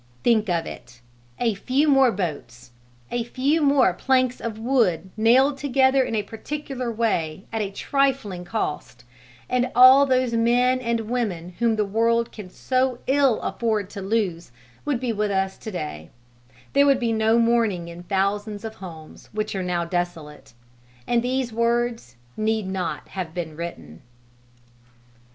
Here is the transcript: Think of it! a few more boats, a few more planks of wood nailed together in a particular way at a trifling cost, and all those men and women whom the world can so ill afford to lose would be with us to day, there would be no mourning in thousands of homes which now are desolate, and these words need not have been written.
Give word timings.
Think 0.23 0.49
of 0.49 0.65
it! 0.65 0.99
a 1.39 1.53
few 1.53 1.87
more 1.87 2.11
boats, 2.11 2.71
a 3.11 3.23
few 3.23 3.61
more 3.61 3.93
planks 3.93 4.41
of 4.41 4.57
wood 4.57 5.11
nailed 5.15 5.59
together 5.59 6.01
in 6.03 6.15
a 6.15 6.23
particular 6.23 6.91
way 6.91 7.45
at 7.53 7.61
a 7.61 7.69
trifling 7.69 8.43
cost, 8.43 9.03
and 9.47 9.69
all 9.75 10.07
those 10.07 10.33
men 10.33 10.79
and 10.79 11.01
women 11.01 11.49
whom 11.59 11.75
the 11.75 11.85
world 11.85 12.31
can 12.31 12.49
so 12.49 12.97
ill 13.05 13.39
afford 13.43 13.91
to 13.91 14.01
lose 14.01 14.51
would 14.85 14.99
be 14.99 15.13
with 15.13 15.29
us 15.29 15.55
to 15.59 15.69
day, 15.69 16.09
there 16.73 16.87
would 16.87 16.99
be 16.99 17.13
no 17.13 17.37
mourning 17.37 17.87
in 17.87 18.01
thousands 18.01 18.65
of 18.65 18.77
homes 18.81 19.29
which 19.33 19.53
now 19.53 19.81
are 19.81 19.85
desolate, 19.85 20.53
and 21.05 21.21
these 21.21 21.53
words 21.53 22.15
need 22.35 22.65
not 22.65 23.09
have 23.09 23.35
been 23.35 23.55
written. 23.55 24.01